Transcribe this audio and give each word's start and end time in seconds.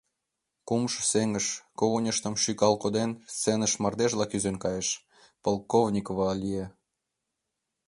Кумшо 0.67 1.01
сеҥыш, 1.11 1.47
когыньыштым 1.79 2.33
шӱкал 2.41 2.73
коден, 2.83 3.11
сценыш 3.33 3.73
мардежла 3.81 4.25
кӱзен 4.27 4.57
кайыш, 4.63 4.89
Полковникова 5.43 6.29
лие. 6.41 6.65